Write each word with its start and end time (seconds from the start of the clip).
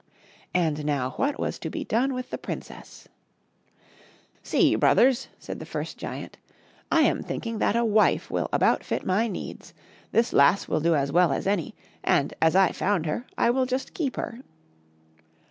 And 0.55 0.83
now 0.83 1.11
what 1.11 1.39
was 1.39 1.59
to 1.59 1.69
be 1.69 1.83
done 1.83 2.15
with 2.15 2.31
the 2.31 2.39
princess?" 2.39 3.07
See, 4.43 4.73
brothers," 4.73 5.27
said 5.37 5.59
the 5.59 5.65
first 5.67 5.95
giant," 5.99 6.37
I 6.91 7.01
am 7.01 7.21
thinking 7.21 7.59
that 7.59 7.75
a 7.75 7.85
wife 7.85 8.31
will 8.31 8.49
about 8.51 8.83
fit 8.83 9.05
my 9.05 9.27
needs. 9.27 9.75
This 10.11 10.33
lass 10.33 10.67
will 10.67 10.79
do 10.81 10.95
as 10.95 11.11
well 11.11 11.31
as 11.31 11.45
any, 11.45 11.75
and, 12.03 12.33
as 12.41 12.55
I 12.55 12.71
found 12.71 13.05
her, 13.05 13.27
I 13.37 13.51
will 13.51 13.67
just 13.67 13.93
keep 13.93 14.15
her." 14.15 14.39